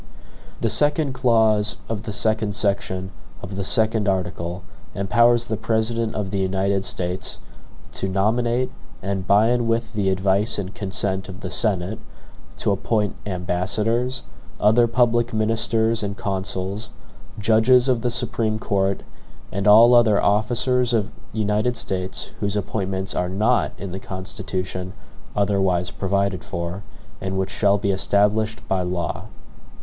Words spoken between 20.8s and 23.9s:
of United States whose appointments are NOT